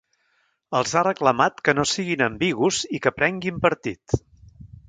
[0.79, 4.21] Els ha reclamat que no siguin ambigus i que prenguin partit.